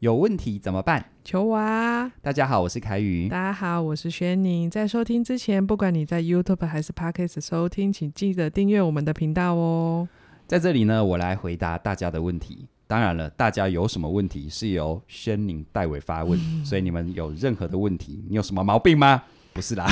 [0.00, 1.02] 有问题怎么办？
[1.24, 2.12] 求我啊！
[2.20, 3.30] 大家好，我是凯宇。
[3.30, 4.70] 大家好，我是轩宁。
[4.70, 10.06] 在收听之前，不管你在 YouTube 还是 Podcast 收听，请记得订阅我们的频道哦。
[10.46, 12.68] 在这里呢，我来回答大家的问题。
[12.86, 19.22] 当然了，大家有什么问题是由轩宁代为发问，嗯， 所以你们有任何的问题，你有什么毛病吗？
[19.56, 19.86] 不是啦，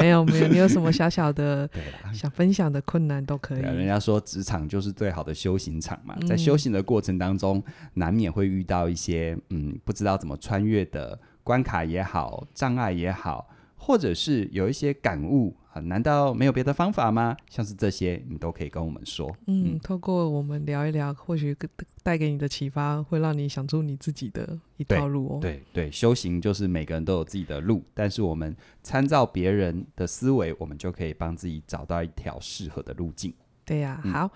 [0.00, 1.68] 没 有没有，你有什么小小的
[2.14, 3.60] 想分享的困难都可以。
[3.60, 7.62] 人家说职场就是最好的修行场嘛，在修行的过程当中，
[7.94, 15.54] 难免会遇到一些嗯不知道怎么穿越的关卡也好，障碍也好，或者是有一些感悟。
[15.72, 17.36] 啊，难道没有别的方法吗？
[17.48, 19.32] 像是这些，你都可以跟我们说。
[19.46, 21.56] 嗯，透过我们聊一聊，或许
[22.02, 25.38] 带给你的启发，会让你想出你自己的一条路哦。
[25.40, 33.32] 对对，对，修行就是每个人都有自己的路，但是我们参照别人的思维，我们就可以帮自己找到一条适合的路径。
[33.64, 34.30] 对呀、啊嗯，好，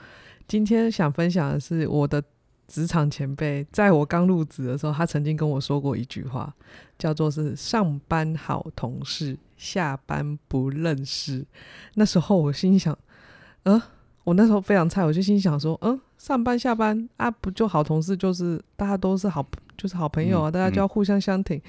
[0.46, 2.22] 今天想分享的是我的
[2.68, 6.54] 职场前辈，在我刚入职的时候，他曾经跟我说过一句话，
[6.96, 9.36] 叫做是“上班好同事”。
[9.56, 11.44] 下班不认识，
[11.94, 12.96] 那时候我心想，
[13.64, 13.82] 嗯、呃，
[14.24, 19.44] 我那时候非常菜，我就心想说，嗯、呃，上班下班啊，不就好同事，就是大家都是好，
[19.76, 21.60] 就是好朋友啊，嗯、大家就要互相相挺，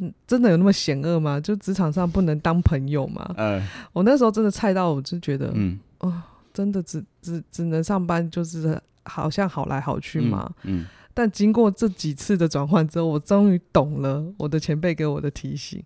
[0.00, 1.38] 嗯，真的有那么险恶吗？
[1.40, 3.34] 就职场上不能当朋友吗？
[3.36, 3.62] 嗯，
[3.92, 15.82] 我那时候真的菜到，我就觉得，嗯，哦、呃，真的只只只能上班，就是好像好来好去嘛，嗯，嗯，但经过这几次的转换之后，我终于懂了我的前辈给我的提醒。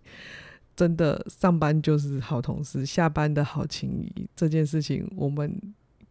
[0.77, 5.59] 真的上班就是好同事，下班的好情谊这件事情，我们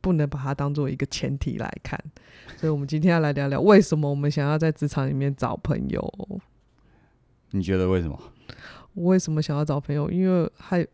[0.00, 1.98] 不能把它当做一个前提来看。
[2.56, 6.41] 所以，我们今天要来聊聊为什么我们想要在职场里面找朋友。
[7.53, 8.20] 你觉得为什么？
[8.94, 10.11] 我为什么想要找朋友？
[10.11, 10.84] 因为还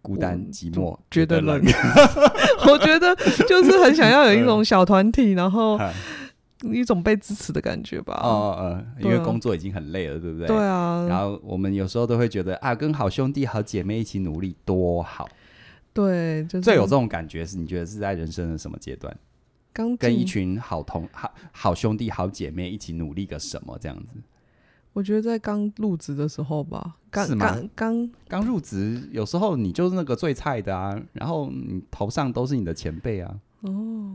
[0.00, 1.60] 孤单寂寞，觉得冷。
[2.70, 3.12] 我觉得
[3.48, 5.76] 就是很想要有一种小团体，然后。
[6.62, 8.20] 一种被支持的感觉吧。
[8.22, 10.46] 哦哦哦，因为工作已经很累了，对不对？
[10.46, 11.06] 对啊。
[11.08, 15.28] 然后我们有时候都会觉得啊，跟好兄弟、好姐妹一起努力多好。
[15.92, 19.14] 对，就是最有这种感觉是，你觉得是在人生的什么阶段？
[19.72, 24.20] 刚跟一群好同好好兄弟、好姐妹一起努力个什么这样子？
[24.94, 33.38] 我觉得在刚入职的时候吧，刚刚刚刚入职，有时候你就是那个最菜的啊，然后你头上都是你的前辈啊。
[33.60, 34.14] 哦。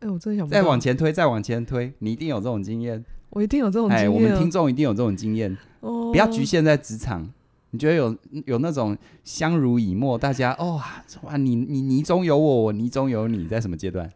[0.00, 3.04] 哎、欸，我真的想再往前推，再往前推，你一定有这种经验。
[3.30, 4.06] 我一定有这种经验。
[4.06, 5.56] 哎，我们听众一定有这种经验。
[5.80, 7.28] 哦，不要局限在职场。
[7.70, 8.16] 你觉得有
[8.46, 10.80] 有那种相濡以沫，大家哦
[11.22, 14.10] 哇，你你你中有我，我你中有你，在什么阶段？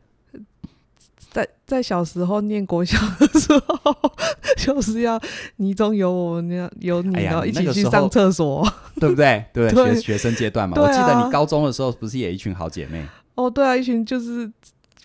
[1.30, 3.94] 在在小时候念国小的时候，
[4.56, 5.20] 就是要
[5.56, 8.66] 你中有我，你要有你，然后一起去上厕所，
[8.96, 9.44] 对不对？
[9.52, 10.80] 对， 学学生阶段嘛。
[10.80, 13.04] 我记得你高中的时候，不是也一群好姐妹？
[13.34, 14.50] 哦，对啊，一群就是。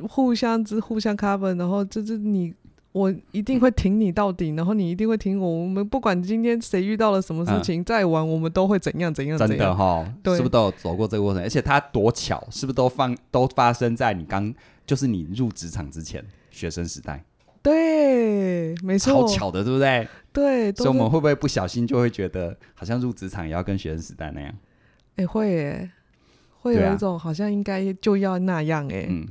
[0.10, 2.54] 互相之互相 cover，然后就是你，
[2.92, 5.50] 我一定会挺你到底，然后你一定会挺我。
[5.50, 9.58] 我们不管今天谁遇到了什么事情，嗯、再玩我们都会怎样怎样怎样。
[9.58, 11.42] 真的哈、哦，对，是不是都有走过这个过程？
[11.42, 14.54] 而且它多巧，是不是都放都发生在你刚
[14.86, 17.24] 就是你入职场之前，学生时代？
[17.64, 20.08] 对，没错，好巧的，对不对？
[20.32, 24.54] 对，所以我们会不会不小心就会觉得，好像入职场也要跟学生时代那样？
[25.16, 25.92] 哎、欸，会耶，
[26.62, 29.08] 会有一种好像应该就要那样哎。
[29.10, 29.28] 嗯。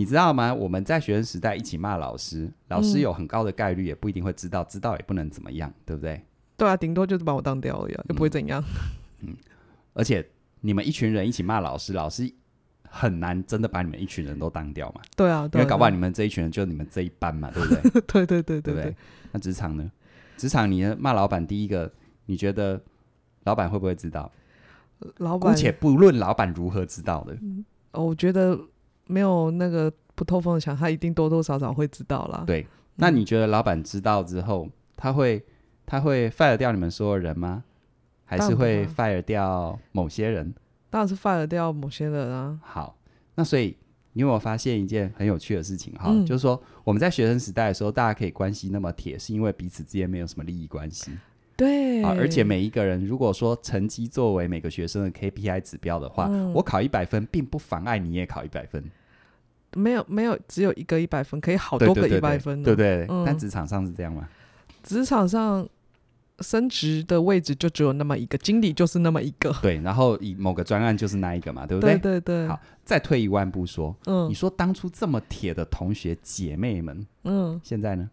[0.00, 0.54] 你知道吗？
[0.54, 6.24] 我们在学生时代一起骂老师，老师有很高的概率也不一定会知道，嗯、知道也不能怎么样，对不对？
[6.56, 8.64] 对啊，顶多就是把我当掉而已，也不会怎样。
[9.20, 9.36] 嗯，
[9.92, 10.26] 而且
[10.62, 12.32] 你们一群人一起骂老师，老师
[12.88, 15.02] 很难真的把你们一群人都当掉嘛？
[15.14, 18.00] 对啊，因为搞不好你们这一群人就你们这一班嘛，对不对？
[18.06, 18.96] 对对对对对，对。
[19.32, 19.92] 那职场呢？
[20.38, 21.92] 职场你骂老板，第一个
[22.24, 22.80] 你觉得
[23.44, 24.32] 老板会不会知道？
[25.18, 27.62] 老板，姑且不论老板如何知道的，嗯、
[27.92, 28.58] 我觉得。
[29.10, 32.44] 没有那个不透风的墙，他一定多多少少会知道啦。
[32.46, 32.66] 对，
[32.96, 35.44] 那你觉得老板知道之后，他会
[35.84, 37.64] 他会 fire 掉你们所有人吗？
[38.24, 40.54] 还是会 fire 掉某些人？
[40.88, 42.58] 当然是 fire 掉某些人啊。
[42.62, 42.96] 好，
[43.34, 43.76] 那所以
[44.12, 45.92] 你有没有发现一件很有趣的事情？
[45.94, 51.10] 哈、嗯，就是说我们在学生时代的时候，大家可以关系那么铁，是因为彼此之间没有什么利益关系。
[51.56, 58.82] 对啊，而且每一个人如果说成绩作为每个学生的 KPI 指标的话，嗯、我考一百分，并不妨碍你也考一百分。
[59.74, 63.24] 没有没有，只有一个一百分，可以好多个一百分，对对对，嗯。
[63.24, 64.28] 但职场上是这样吗？
[64.82, 65.68] 职场上
[66.40, 69.52] 升职的位置就只有那么一个，经理就是那么一个。
[69.62, 71.98] 对，然后以某个专案就是那一个嘛，对不对？
[71.98, 72.48] 对对对。
[72.48, 78.10] 好，再退一万步说，嗯，你说当初这么铁的同学姐妹们，嗯，现在呢？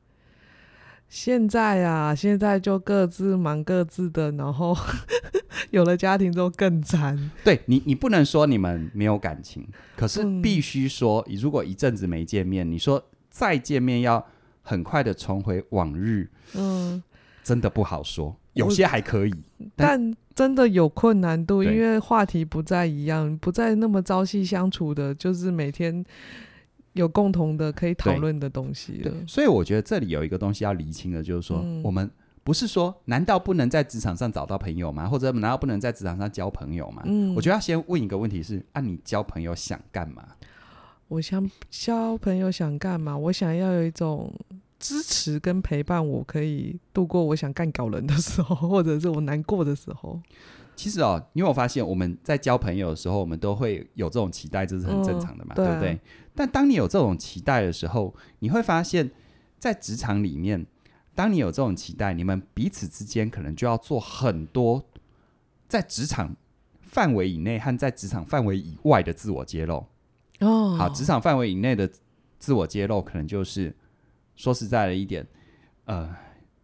[1.09, 4.75] 现在啊，现在就各自忙各自的，然后
[5.71, 7.31] 有了家庭之后更惨。
[7.43, 14.25] 对你，你不能说你们没有感情，可是必须说，嗯、如果一阵子没见面，你说再见面要
[14.61, 17.01] 很快的重回往日，嗯，
[17.43, 18.35] 真的不好说。
[18.53, 19.33] 有些还可以，
[19.75, 26.03] 但，但真的有困难度，因为话题不再一样，不再那么朝夕相处的，就是每天
[26.97, 29.13] 有共同的可以讨论的东西了。
[29.25, 32.09] 所以我觉得这里有一个东西要厘清的，就是说，嗯、我们
[32.43, 35.07] 不是说，难道不能在职场上找到朋友吗？
[35.07, 37.03] 或者难道不能在职场上交朋友吗？
[37.05, 40.23] 嗯，我觉得要先问一个问题是：啊，你交朋友想干嘛？
[41.07, 43.17] 我想交朋友想干嘛？
[43.17, 44.33] 我想要有一种。
[44.79, 50.21] 支持跟陪伴，我可以度过我想干搞人的时候， 或者是我难过的时候。
[50.77, 55.99] 其实哦，因为我发现我们在交朋友的时候，我们都会有这种期待，这是很正常的嘛，嗯、对，啊、对不对？
[56.33, 59.11] 但当你有这种期待的时候，你会发现
[59.59, 60.65] 在职场里面，
[61.13, 64.85] 当你有这种期待，你们彼此之间可能就要做很多
[65.67, 66.33] 在职场
[66.79, 69.85] 范围以内和在职场范围以外的自我揭露。
[70.39, 71.89] 哦，好，职场范围以内的
[72.37, 73.75] 自我揭露，可能就是。
[74.39, 75.25] 说实在的一点，
[75.85, 76.15] 呃，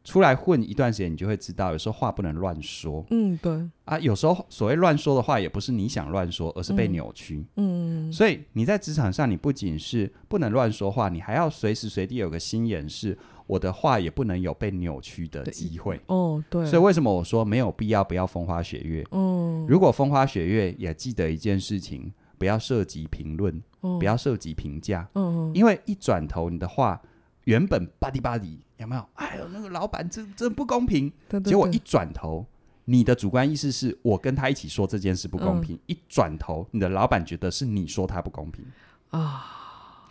[0.03, 3.05] 出来混一段时间，你就会知道，有时候话不能乱说。
[3.09, 3.69] 嗯，对。
[3.85, 7.45] 啊，有时候所谓乱说的话，也不是你想乱说，而是被扭曲。
[7.55, 8.09] 嗯。
[8.09, 13.17] 嗯，所以你在职场上，你不仅是不能乱说话，你还要随时随地有个心眼，是
[13.47, 15.99] 我的话也不能有被扭曲的机会。
[16.07, 16.65] 哦，对。
[16.65, 19.05] 所以为什么我说没有必要不要风花雪月？
[19.11, 19.65] 嗯。
[19.69, 25.07] 如果风花雪月，也记得一件事情，不要涉及评论，哦、不要涉及评价。
[25.15, 25.49] 嗯。
[25.55, 27.01] 因为一转头，你的话。
[27.45, 29.09] 原本巴迪巴迪有没有？
[29.15, 31.09] 哎呦，那个老板真真不公平。
[31.27, 32.45] 对对对，结果一转头，
[32.85, 35.75] 你的主观意识是我跟他一起说这件事不公平。
[35.75, 38.65] 嗯、一转头，你的老板觉得是你说他不公平
[39.09, 40.09] 啊。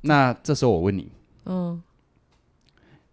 [0.00, 1.10] 那这时候我问你，
[1.46, 1.82] 嗯，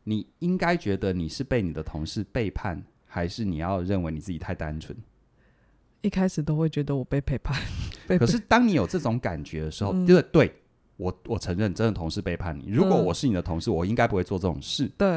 [0.03, 4.97] 你应该觉得你是被你的同事背叛，还是你要认为你自己太单纯？
[6.01, 7.59] 一开始都会觉得我被背叛。
[8.19, 10.55] 可是当你有这种感觉的时候，对、嗯、对。
[10.97, 12.67] 我我承认，真的同事背叛你。
[12.69, 14.89] 如果我是你的同事，嗯、我应该不会做这种事。
[14.97, 15.07] 对，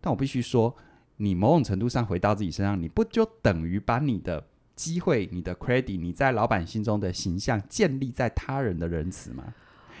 [0.00, 0.74] 但我必须说，
[1.16, 4.44] 你某种程度上回到自己身上，你不就等于把你的
[4.74, 9.44] 机会、你的 credit、你在老板心中的形象建立在他人的仁慈吗？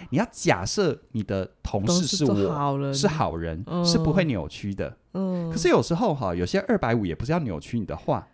[0.08, 4.96] 你要假设你的同事是我，是好人，是，好人嗯、是不会扭曲的。
[5.12, 8.26] 嗯，可是有时候哈，有些二百五也不是要扭曲你的话。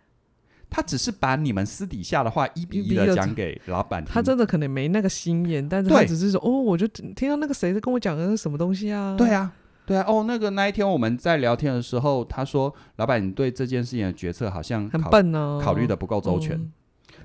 [0.69, 9.15] 他只是把你们私底下的话一比一的讲给老板听，他真的可能没那个心眼，但是他只是说，哦，我就听到那个谁在跟我讲的是什么东西啊？
[9.17, 9.51] 对啊，
[9.85, 16.57] 对啊，哦，那个那一天我们在聊天的时候，他说，老板，你对这件事情的决策好像很笨哦，考虑的不够周全。
[16.57, 16.71] 嗯、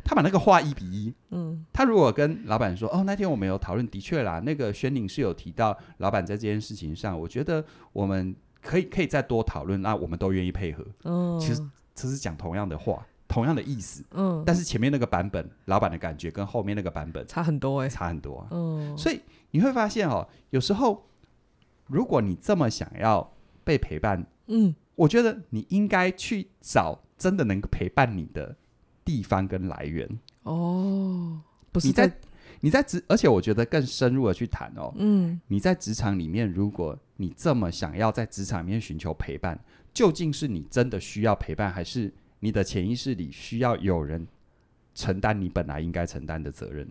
[0.05, 10.87] 他把那个话一比一，嗯，他如果跟老板说，哦，那天我们有讨论，的确啦，那个宣宁是有提到老板在这件事情上，我觉得我们可以可以再多讨论，那我们都愿意配合。
[11.05, 11.61] 嗯，其实
[11.95, 13.05] 这是讲同样的话。
[13.33, 21.07] 同样的意思，嗯，但是前面那个版本，老板的感觉跟后面那个版本差很多哎，差很多啊，嗯，所以你会发现哦，有时候
[21.87, 23.33] 如果你这么想要
[23.65, 28.55] 被陪伴，嗯，我觉得你应该去找真的能陪伴你的
[29.03, 30.07] 地方跟来源。
[30.43, 31.41] 哦，
[31.73, 32.13] 不是你在
[32.61, 39.59] 你在职，而且我觉得更深入的去谈哦，嗯，你在职场里面，如果你这么想要在职场里面寻求陪伴，
[39.95, 42.13] 究竟是你真的需要陪伴，还是？
[42.45, 44.27] 你的潜意识里需要有人
[44.97, 46.89] 承担你本来应该承担的责任，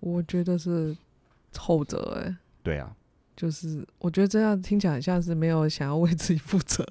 [0.00, 0.96] 我觉得是
[1.56, 2.36] 后者哎、欸。
[2.60, 2.92] 对啊，
[3.36, 6.84] 就是我觉得这样听起来很像是没有想要为自己负责。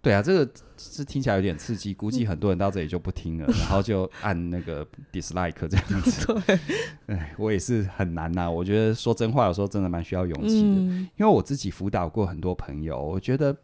[0.00, 6.24] 对啊，这个是听起来有点刺激，估计很多人到这里就不听了， 然后就按那个 dislike 这样子。
[6.46, 6.58] 对，
[7.06, 8.50] 哎，我也是很难呐、啊。
[8.50, 13.56] 我觉得说真话有时候真的蛮需要勇气的，嗯、因为我自己辅导过很多朋友，我觉得。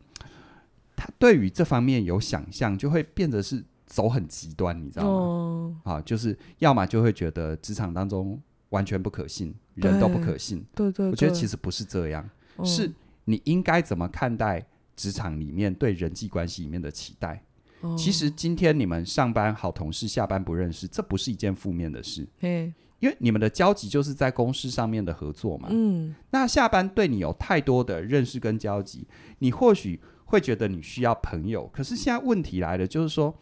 [0.99, 5.11] 他对于这方面有想象，就会变得是走很极端，你知道吗？
[5.11, 8.39] 哦、啊，就是要么就会觉得职场当中
[8.71, 10.67] 完全不可信，人都不可信。
[10.75, 12.93] 对，对对，我觉得其实不是这样，哦、是
[13.27, 17.45] 你应该怎么看待职场里面对人际关系里面的期待？
[17.83, 22.27] 哦、其实今天你们上班好同事，下班不认识，这不是一件负面的事。
[22.41, 25.69] 嘿因为你们的交集就是在公司上面的合作嘛。
[25.71, 29.07] 嗯，那下班对你有太多的认识跟交集，
[29.39, 30.01] 你或许。
[30.29, 33.35] 会觉得你需要朋友，可是现在问题来了，就是说，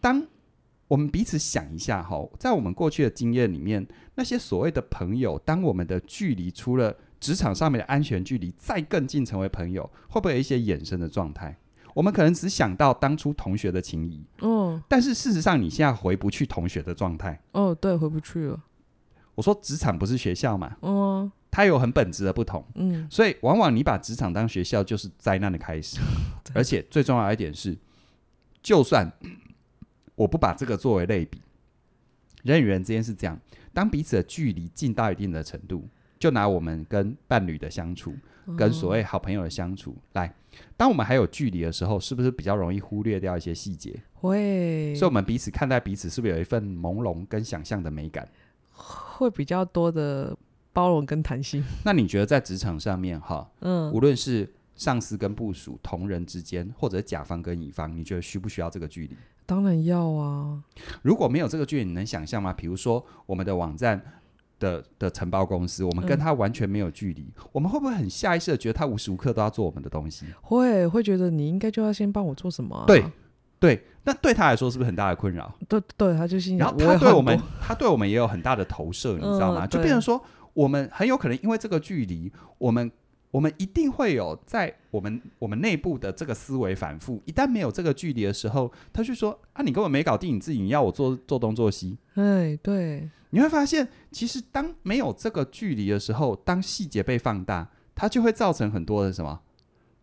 [0.00, 0.26] 当
[0.86, 11.56] 我们彼此想一下哈，在我们过去的经验里面，那些所谓的朋友，当我们的距离除了职场上面的安全距离，再更近成为朋友，会不会有一些衍生的状态？
[11.94, 18.62] 我们可能只想到当初同学的情谊，哦，但是事实上你现在回不去同学的状态，哦，对，回不去了。
[19.34, 21.32] 我说职场不是学校嘛，哦。
[21.50, 25.98] 它有很本质的不同，嗯，所以往往你把职场当学校，就是灾难的开始。
[26.54, 27.76] 而且最重要一点是，
[28.62, 29.10] 就算
[30.14, 31.40] 我不把这个作为类比，
[32.42, 33.38] 人与人之间是这样，
[33.72, 35.88] 当彼此的距离近到一定的程度，
[36.18, 38.14] 就拿我们跟伴侣的相处，
[38.56, 39.92] 跟所谓好朋友的相处。
[39.92, 40.34] 嗯、来，
[40.76, 43.94] 当我们还有距离的时候，是不是比较容易忽略掉一些细节？
[44.14, 48.28] 会，所以我们彼此看待彼此，是不是有一份朦胧跟想象的美感？
[48.72, 50.36] 会比较多的
[50.78, 51.60] 包容跟弹性。
[51.84, 59.16] 那你觉得在职场上面，哈，嗯，无论是上司跟部属、同仁之间，或者甲方跟乙方，你觉得需不需要这个距离？
[59.44, 60.62] 当然要啊！
[61.02, 62.52] 如果没有这个距离，你能想象吗？
[62.52, 64.00] 比如说我们的网站
[64.60, 70.26] 的的承包公司，我们跟他完全没有距离，嗯，我们会不会很下意识的觉得他无时无刻都要做我们的东西？
[70.42, 72.84] 会，会觉得你应该就要先帮我做什么啊？
[72.86, 73.04] 对，
[73.58, 75.52] 对，那对他来说是不是很大的困扰？
[75.66, 79.64] 对，对，他就心想，然后他对我们，他对我们也有很大的投射，你知道吗？
[79.64, 80.22] 嗯，就变成说，
[80.58, 82.90] 我们很有可能因为这个距离，我们。
[83.30, 87.22] 我们一定会有在我们我们内部的这个思维反复。
[87.26, 99.38] 一旦没有这个距离的时候，他就说：“啊，你根本没搞定你自己，你要我做做东做西。”哎，对，你会发现，其实当没有这个距离的时候，当细节被放大，它就会造成很多的什么，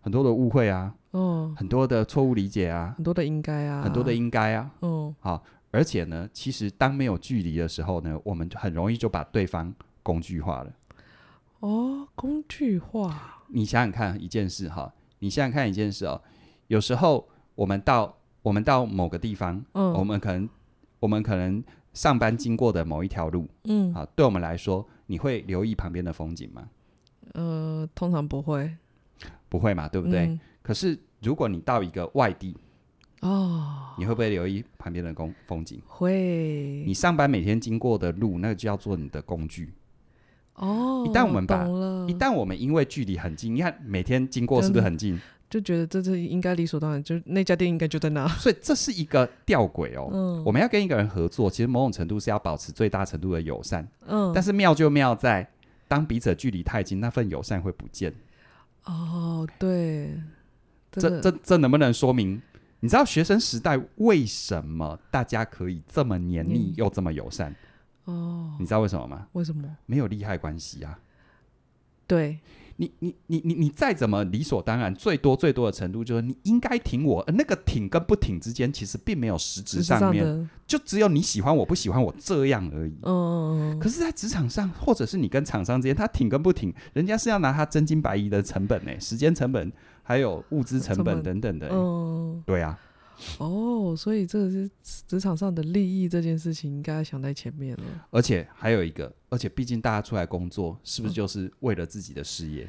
[0.01, 9.73] 很多的误会啊，哦，很多的错误理解啊，很多的应该啊，很多的应该啊，哦，好，而且呢，其实当没有距离的时候呢，我们很容易就把对方
[10.05, 10.71] 工具化了。
[11.61, 13.41] 哦，工具化。
[13.47, 16.21] 你想想看一件事哈，你想想看一件事哦。
[16.67, 20.47] 有时候我们到我们到某个地方，嗯，我们可能
[20.99, 26.69] 我们可能上班经过的某一条路，嗯，啊，对我们来说，你会留意旁边的风景吗？
[27.33, 28.77] 呃，通常不会，
[29.49, 30.27] 不会嘛，对不对？
[30.27, 32.55] 嗯，可是如果你到一个外地，
[33.21, 35.81] 哦，你会不会留意旁边的工风景？
[35.87, 36.83] 会。
[36.85, 39.73] 你上班每天经过的路，那个就叫做你的工具。
[40.55, 41.65] 哦，一旦我们把，
[42.07, 45.19] 一旦我们因为距离很近，你看每天经过是不是很近？
[45.47, 48.27] 就觉得这这应该理所当然，就那家店应该就在那。
[48.39, 50.09] 所以这是一个吊诡哦。
[50.11, 53.87] 嗯，我们要跟一个人合作，其实某种程度是要保持最大程度的友善。
[54.07, 55.47] 嗯，但是妙就妙在，
[55.87, 58.11] 当彼此距离太近，那份友善会不见。
[58.85, 60.19] 哦，对，
[60.91, 62.41] 这这这能不能说明？
[62.79, 67.55] 你知道学生时代为什么大家可以这么黏腻又这么友善？
[68.05, 69.27] 哦，你知道为什么吗？
[69.33, 69.63] 为什么？
[69.85, 70.99] 没有利害关系啊。
[72.07, 72.39] 对，
[72.75, 82.95] 你你你你你再怎么理所当然，最多最多的程度就是你应该挺我，而那个挺跟不挺之间，其实并没有实质上面，上就只有你喜欢我不喜欢我这样而已。
[83.01, 91.69] 嗯，可是，在职场上，或者是你跟厂商之间，他挺跟不挺，人家是要拿他真金白银的成本呢，时间成本，还有物资成本等等的。
[91.71, 92.79] 嗯，对啊。
[93.37, 94.69] 哦，所以这个是
[95.07, 97.83] 职场上的利益这件事情，应该想在前面了。
[98.11, 102.67] 而且还有一个，而且毕竟大家出来工作，是不是就是为了自己的事业？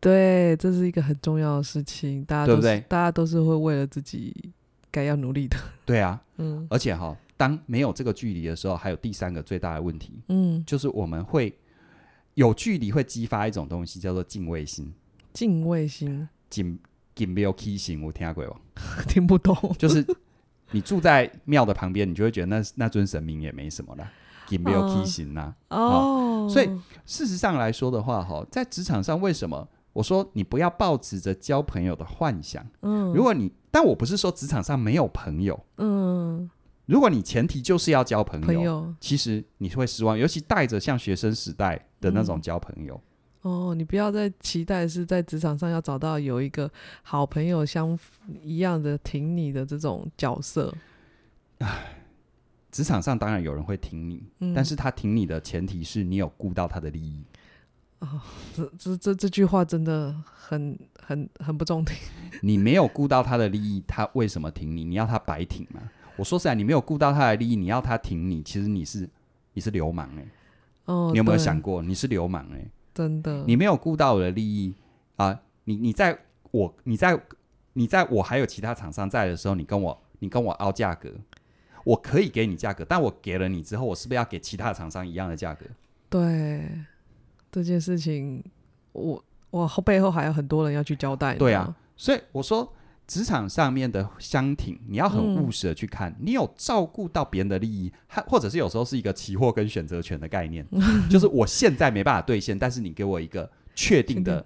[0.00, 2.24] 对，这是一个很重要的事情。
[2.24, 2.86] 大家都是，对不对？
[2.88, 4.52] 大家都是会为了自己
[4.90, 5.56] 该要努力的。
[5.84, 6.66] 对啊， 嗯。
[6.68, 11.56] 而且哈，当没有这个距离的时候，还有第三个最大的问题，嗯，就是我们会
[12.34, 14.92] 有距离，会激发一种东西，叫做敬畏心。
[15.32, 16.78] 敬畏心，敬。
[17.14, 18.56] 金庙起神，我听过吗？
[19.08, 19.56] 听不懂。
[19.78, 20.04] 就是
[20.72, 24.10] 你住在庙的旁边，你就会觉得那那尊神明也没什么了。
[24.46, 26.48] 金庙起神呐，哦。
[26.50, 26.66] 所以
[27.06, 32.66] 事实上来说的话，哈，在职场上，为什么我说你不要抱持着交朋友的幻想？
[32.82, 33.12] 嗯。
[33.14, 35.58] 如果你，但我不是说职场上没有朋友。
[35.78, 36.50] 嗯。
[36.86, 42.94] 如果你前提就是要交朋友，朋友其实你会失望，尤其带着像学生时代的那种交朋友。
[42.94, 43.00] 嗯
[43.44, 46.70] 哦，你不要再期待是在职场上要找到有一个
[47.02, 47.98] 好朋友相
[48.42, 50.74] 一样的挺你的这种角色。
[51.58, 51.94] 唉，
[52.72, 57.22] 职场上当然有人会挺你，嗯，但是他挺你的前提是你有顾到他的利益。
[57.98, 58.18] 哦，
[58.54, 61.94] 这这这这句话真的很很很不中听。
[62.40, 64.84] 你没有顾到他的利益，他为什么挺你？
[64.84, 65.82] 你要他白挺吗？
[66.16, 69.06] 我说实在，你没有顾到他的利益，你要他挺你，其实你是
[69.52, 70.28] 你是流氓哎，欸。
[70.86, 72.70] 哦，你有没有想过你是流氓哎，欸？
[72.94, 74.74] 真的，你没有顾到我的利益
[75.16, 75.40] 啊！
[75.64, 76.16] 你你在
[76.52, 77.20] 我你在
[77.72, 81.10] 你在我还有其他厂商在的时候，你跟我你跟我凹价格，
[81.84, 85.66] 我可以给你价格，但我给了你之后，我是不是要给其他厂商一样的价格？
[86.08, 86.84] 对，
[87.50, 88.44] 这件事情，
[88.92, 91.34] 我我后背后还有很多人要去交代。
[91.34, 92.72] 对啊，所以我说。
[93.06, 100.66] 职场上面的相挺，你要很务实的去看，嗯、你有照顾到别人的利益，还或者是有时候是一个期货跟选择权的概念，
[101.10, 104.44] 就是我现在没办法兑现，但是你给我一个确定的，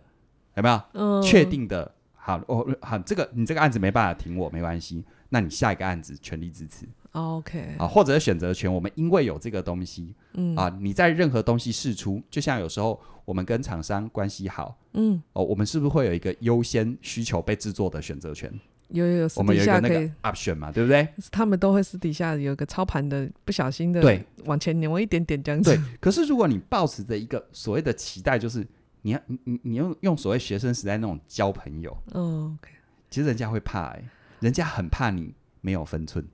[0.57, 1.23] 有没有？
[1.23, 6.87] 确、嗯、定的，好，我好，这个你这个案子没办法挺我，没关系，那你下一个案子全力支持。
[7.19, 10.55] OK，啊，或者选择权，我们因为有这个东西，嗯。
[10.57, 15.23] 啊，你在任何东西试出，就像有时候我们跟厂商关系好，嗯。
[15.33, 18.53] 哦，我们是不是会有一个优先需求被制作的选择权？
[18.91, 21.07] 有有有，我们有一个那个 option 嘛，对不对？
[21.31, 24.25] 他们都会私底下有一个操盘的，不小心的对。
[24.47, 25.75] 往前挪一点点这样子。
[25.75, 28.67] 对，可是如果你抱持着一个所谓的期待，就是
[29.03, 32.73] 你要你你你用用所谓学生时代那种交朋友，嗯，OK，
[33.11, 34.05] 其实人家会怕哎、欸，
[34.41, 36.27] 人家很怕你没有分寸，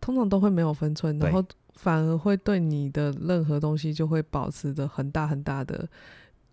[0.00, 5.88] 通常都会没有分寸，然后反而会对你的任何东西就会保持着很大很大的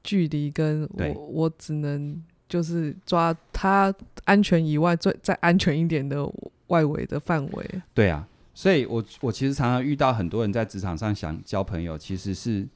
[0.03, 3.93] 距离，跟我我只能就是抓他
[4.25, 6.29] 安全以外最再安全一点的
[6.67, 7.81] 外围的范围。
[7.93, 12.67] 对啊，所以我我其实常常遇到很多人在职场上想交朋友，其实是。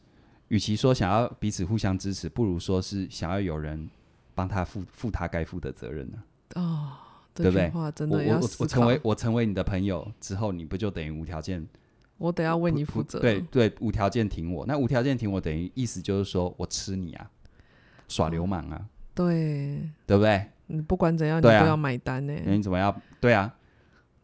[0.49, 3.89] 与其说想要彼此互相支持，不如说是想要有人
[4.33, 6.17] 帮他负负他该负的责任呢？
[6.55, 6.93] 哦，
[7.43, 7.91] 对不对？
[7.95, 11.65] 真的要我我我成为我成为你的朋友之后，你不就等于无条件？
[12.17, 13.19] 我得要为你负责。
[13.19, 14.65] 对对，无条件挺我。
[14.65, 17.29] 那无条件挺我，等于意思就是说我吃你啊，
[18.07, 18.85] 耍流氓啊？
[19.13, 20.49] 对，对不对？
[20.67, 22.33] 你不管怎样，你都要买单呢。
[22.45, 22.95] 你怎么要？
[23.21, 23.55] 对啊，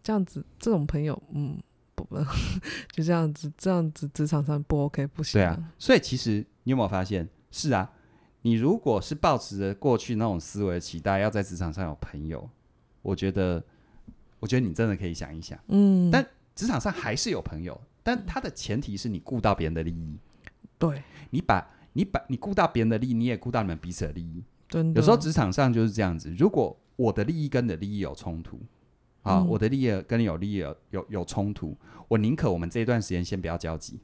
[0.01, 1.58] 这样子这种朋友，嗯。
[1.96, 2.17] 不不，
[2.91, 5.39] 就这样子，这样子职场上不 OK 不行。
[5.39, 7.29] 对啊，所以其实你有没有发现？
[7.51, 7.88] 是啊，
[8.41, 12.50] 你如果是抱持着过去那种思维期待，要在职场上有朋友，
[13.04, 13.64] 我觉得，
[14.40, 15.60] 我觉得你真的可以想一想。
[15.68, 20.18] 嗯，但职场上还是有朋友，但他的前提是你顾到别人的利益。
[20.80, 24.44] 对，你把你把你顾到别人的利益，你也顾到你们彼此的利益。
[24.68, 26.34] 真的，有时候职场上就是这样子。
[26.34, 28.60] 如果我的利益跟你的利益有冲突。
[29.24, 31.74] 啊，我的利益跟你有利益有有有冲突，
[32.10, 33.98] 我宁可我们这一段时间先不要交集，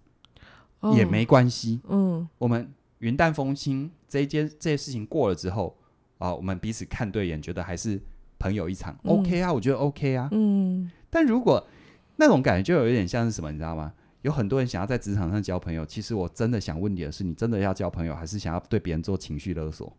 [0.79, 1.81] 哦、也没关系。
[1.89, 5.75] 嗯，我们云淡风轻，这一件这些事情过了之后，
[6.19, 8.01] 啊，我们彼此看对眼，觉得还是
[8.39, 10.29] 朋友一场，嗯，OK 啊，我觉得 OK 啊。
[10.31, 11.67] 嗯，但如果
[12.15, 13.93] 那种感觉就有一点像是什么，你知道吗？
[14.23, 19.95] 有很多人想要在职场上交朋友，其实我真的想问你的是，你真的要交朋友，还是想要对别人做情绪勒索？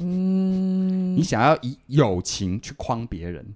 [0.00, 3.54] 嗯，你想要以友情去框别人，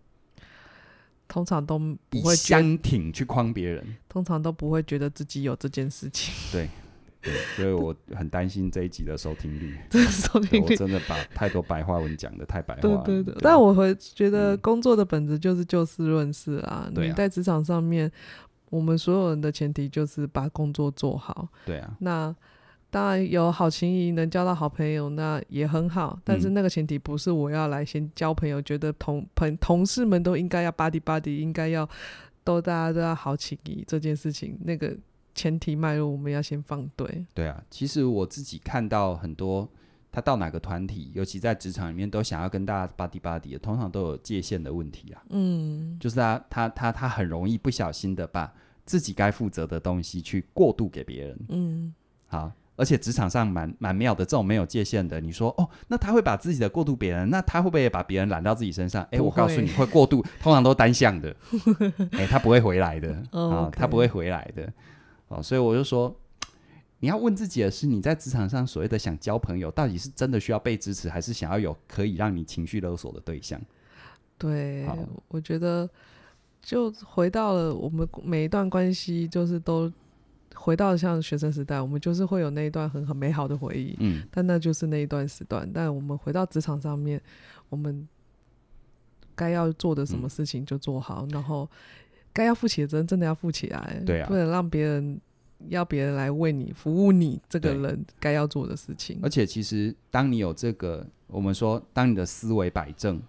[1.26, 6.32] 通常都不会相挺去框别人，通常都不会觉得自己有这件事情。
[6.52, 6.68] 对，
[7.22, 9.78] 对，所以我很担心这一集的收听率。
[9.88, 13.02] 这收听率，我真的把太多白话文讲的太白话了。
[13.04, 16.90] 对对对，对但我会觉得工作的本质就是就事论事啊。
[16.94, 18.10] 你在职场上面，
[18.70, 21.48] 我们所有人的前提就是把工作做好。
[21.64, 22.34] 对啊，那。
[22.92, 26.20] 当然有好情谊，能交到好朋友，那也很好。
[26.22, 31.88] 但是那个前提不是我要来先交朋友，嗯、觉得同朋同事们都应该要 buddy buddy，应该要
[32.44, 34.94] 都大家都要好情谊这件事情，那个
[35.34, 37.24] 前提脉络我们要先放对。
[37.34, 39.68] 对啊，其实我自己看到很多
[40.10, 45.22] 他到哪个团体，尤其在职场里面都想要跟大家 buddy buddy 的，通常都有界限的问题啊。
[45.30, 48.52] 嗯，就是他他他他很容易不小心的把
[48.84, 51.38] 自己该负责的东西去过度给别人。
[51.48, 51.94] 嗯，
[52.26, 52.52] 好。
[52.74, 59.06] 而且职场上蛮蛮妙的，这种没有界限的，你说哦，那他会把自己的过度别人，那他会不会也把别人揽到自己身上？
[59.12, 61.36] 哎，我告诉你会过度，通常都单向的，
[62.12, 64.72] 哎，他不会回来的啊，哦 okay、他不会回来的
[65.32, 66.14] 哦，所以我就说，
[67.00, 73.60] 你要问自己的是，你在职场上所谓的想交朋友，到底是真的需要被支持，还是想要有可以让你情绪勒索的对象？
[74.38, 74.86] 对，
[75.28, 75.88] 我觉得
[76.60, 79.90] 就回到了我们每一段关系，就是都。
[80.54, 85.68] 回到像学生时代，我们就是会有那一段很很美好的回忆，嗯，但那就是那一段时段。
[85.72, 87.20] 但我们回到职场上面，
[87.68, 88.06] 我们
[89.34, 91.68] 该要做的什么事情就做好，嗯、然后
[92.32, 95.20] 该要负起的责任真的要负起来，对啊，不能让别人
[95.68, 99.18] 要别人来为你服务你这个人该要做的事情。
[99.22, 103.20] 而且，其实当你有这个，我们说，当你的思维摆正，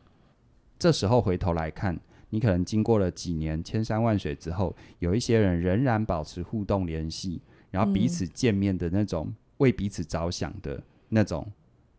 [0.79, 1.99] 这时候回头来看。
[2.29, 7.39] 你可能经过了几年千山万水之后，有一些人仍然保持互动联系，
[7.69, 11.45] 然后彼此见面的那种为彼此着想的那种、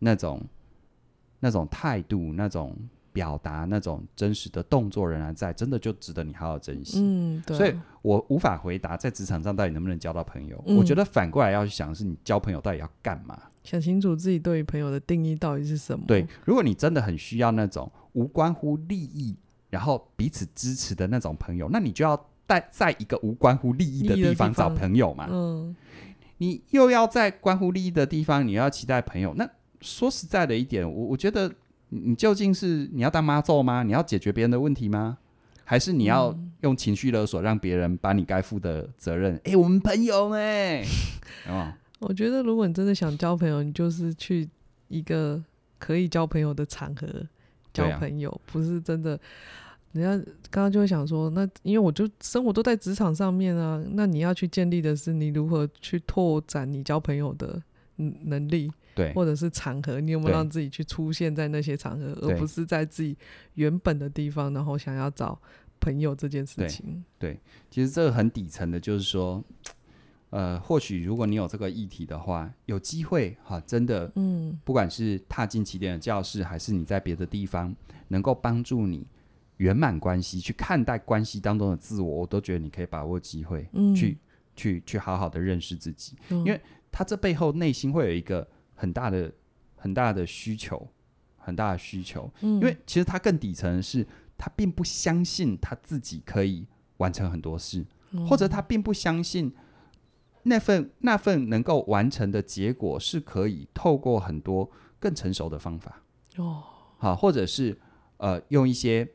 [0.00, 0.44] 那种、
[1.38, 2.76] 那种态度、那种
[3.14, 6.98] 表达、那种真实的动作仍然在，真的就值得你好好珍惜。
[7.00, 7.56] 嗯，对。
[7.56, 10.62] 所以我无法回答在职场上到底能不能交到朋友。
[10.66, 13.40] 嗯，我觉得反过来要去想的是，你交朋友到底要干嘛？
[13.62, 16.04] 想清楚自己对于朋友的定义到底是什么。
[16.06, 19.34] 对，如果你真的很需要那种无关乎利益。
[19.70, 25.26] 然后彼此支持的那种朋友，那你就要在在一个无关乎利益的地方找朋友嘛。
[25.28, 25.74] 嗯，
[26.38, 29.34] 你又要在关乎利益的地方，你又要期待朋友。
[29.34, 29.50] 那
[29.80, 31.52] 说实在的一点，我我觉得
[31.96, 33.82] 你究竟是你要当妈揍吗？
[33.82, 35.18] 你要解决别人的问题吗？
[35.64, 39.34] 还是你要用情绪勒索让别人把你该负的责任？
[39.44, 40.84] 哎、嗯，我们朋友哎，
[42.00, 44.48] 我觉得如果你真的想交朋友，你就是去
[44.88, 45.42] 一个
[45.78, 47.08] 可以交朋友的场合
[47.72, 49.18] 交朋友，啊、不是真的。
[49.92, 57.62] 人家刚刚就会想说，那因为我就生活都在职场上面啊，那你要去建立的是你如何去拓展你交朋友的
[57.96, 63.16] 能力，对，或者是场合，你有没有让自己去出现在那些场合，而不是在自己
[63.54, 65.40] 原本的地方，然后想要找
[65.80, 67.04] 朋友这件事情。
[67.18, 69.42] 对，对，其实这个很底层的，就是说，
[70.30, 77.74] 呃，或许如果你有这个议题的话，有机会哈，真的，嗯，不管是踏进起点的教室，还是你在别的地方，
[78.08, 79.06] 能够帮助你
[79.56, 84.18] 圆满关系，去看待关系当中的自我，我都觉得你可以把握机会，嗯，去
[84.56, 88.46] 去去好好的认识自己，嗯，因为他这背后内心会有一个
[88.84, 89.32] 很大的
[89.76, 90.86] 很大的需求，
[91.38, 96.66] 很大的需求，嗯，因为其实他更底层的是，他并不相信他自己可以
[96.98, 99.50] 完成很多事，嗯，或者他并不相信。
[100.46, 106.02] 那份那份能够完成的结果是可以透过很多更成熟的方法。
[106.36, 106.62] 哦，
[106.98, 107.80] 好，或者是
[108.18, 109.08] 呃用一些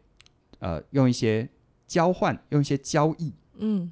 [0.58, 1.47] 呃用一些
[1.86, 3.91] 交换，用一些交易，嗯，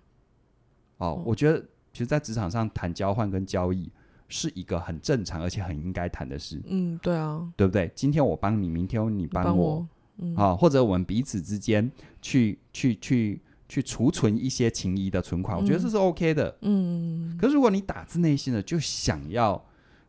[0.97, 1.23] 哦，哦。
[1.27, 1.59] 我觉得
[1.93, 3.91] 其实，在职场上谈交换跟交易
[4.27, 7.91] 是一个很正常而且很应该谈的事，嗯，对啊，对不对？
[7.95, 9.87] 今天我帮你，明天你帮我，
[10.17, 13.41] 嗯，啊，或者我们彼此之间去去去。
[13.69, 16.57] 去储存一些情谊的存款，嗯，我觉得这是 OK 的。
[16.61, 19.61] 嗯，可是如果你打自内心的就想要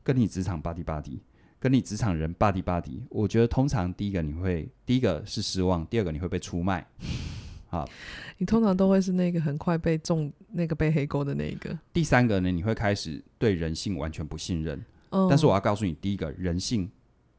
[0.04, 1.18] 跟你职场 buddy buddy，
[1.58, 6.86] 跟你职场人 buddy buddy，我觉得通常第一个你会，第一个是失望，第二个你会被出卖。
[7.68, 7.88] 好，
[8.38, 11.78] 你通常都会是那个很快被中那个被黑锅的那一个。
[11.92, 14.82] 第三个呢，你会开始对人性完全不信任。
[15.10, 16.90] 嗯，但是我要告诉你，第一个人性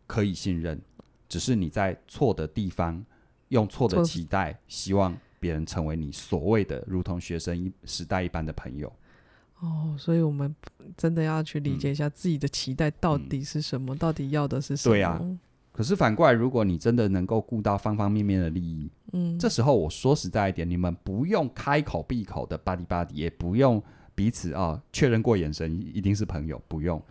[0.07, 0.79] 可以信任，
[1.27, 3.03] 只是你在错的地方
[3.49, 5.17] 用错的期待，希望。
[5.41, 8.91] 别人成为你所谓的如同学生一时代一般的朋友
[9.61, 10.53] 哦，所以我们
[10.97, 14.93] 真的要去理解一下自己的期待到底是什么，嗯、到底要的是什么？
[14.93, 15.21] 对呀、啊。
[15.79, 23.81] 可是反过来，如果你真的能够顾到方方面面的利益，嗯，这时候我说实在一点，你们不用开口闭口的 buddy buddy，也不用
[24.13, 27.01] 彼此啊、哦、确认过眼神一定是朋友，不用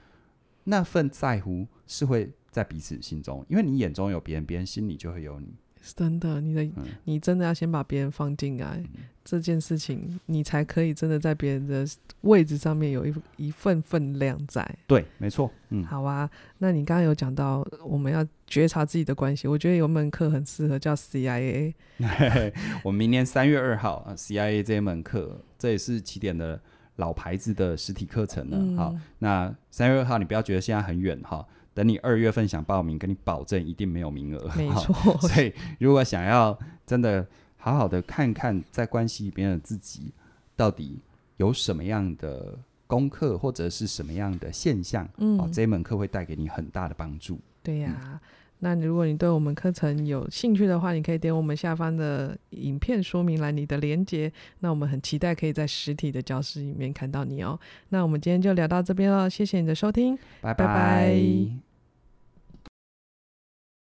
[0.64, 5.48] 那份在乎是会在彼此心中，因为你眼中有别人，别人心里就会有你。
[5.96, 6.72] 真的，你的、嗯、
[7.04, 11.86] 你真的要先把别人放进来、嗯，这件事情你才可以真的在别人的
[12.22, 14.68] 位置上面有一一份分量在。
[14.86, 15.50] 对，没错。
[15.70, 16.28] 嗯，好啊。
[16.58, 21.74] 那你刚刚有讲到我们要觉察自己的关系，我觉得有门课很适合叫 CIA。
[22.84, 26.60] 我明年三月二号啊，CIA 这一门课，这也是起点的
[26.96, 28.76] 老牌子的实体课程了、嗯。
[28.76, 31.46] 好，那三月二号你不要觉得现在很远哈。
[31.78, 34.50] 等你二月份想报名，跟你保证一定没有名额。
[34.56, 37.24] 没错，所以如果想要真的
[37.56, 40.12] 好好的看看在关系里边的自己，
[40.56, 40.98] 到底
[41.36, 47.38] 有什么样的功课或者是什么样的现象，嗯，哦、这一门课会带给你很大的帮助。
[47.62, 48.20] 对呀、啊嗯，
[48.58, 54.32] 那如果你对我们课程有兴趣的话，你可以点我们下方的影片说明栏里的连接。
[54.58, 57.56] 那我们很期待可以在实体的教室里面看到你哦。
[57.90, 60.66] 那我们今天就聊到这边了，谢谢你的收听，拜拜。
[60.66, 61.67] 拜拜。